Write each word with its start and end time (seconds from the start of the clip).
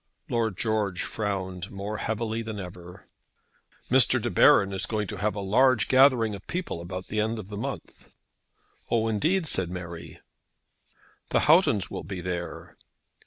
Lord 0.29 0.57
George 0.57 1.03
frowned 1.03 1.69
more 1.69 1.97
heavily 1.97 2.41
than 2.41 2.59
ever. 2.59 3.07
"Mr. 3.91 4.19
De 4.19 4.31
Baron 4.31 4.73
is 4.73 4.87
going 4.87 5.05
to 5.05 5.17
have 5.19 5.35
a 5.35 5.39
large 5.41 5.87
gathering 5.87 6.33
of 6.33 6.47
people 6.47 6.81
about 6.81 7.05
the 7.05 7.19
end 7.19 7.37
of 7.37 7.49
the 7.49 7.55
month." 7.57 8.09
"Oh, 8.89 9.07
indeed," 9.07 9.45
said 9.45 9.69
Mary. 9.69 10.19
"The 11.29 11.41
Houghtons 11.41 11.91
will 11.91 12.03
be 12.03 12.19
there." 12.19 12.75